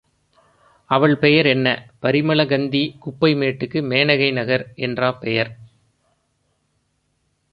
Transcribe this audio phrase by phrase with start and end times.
[0.89, 1.67] அவள் பெயர் என்ன?
[2.01, 5.51] பரிமள கந்தி குப்பை மேட்டுக்கு மேனகை நகர் என்றா பெயர்?